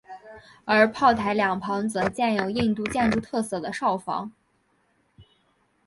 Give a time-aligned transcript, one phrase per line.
[0.65, 4.31] 而炮台两旁则建有印度建筑特色的哨房。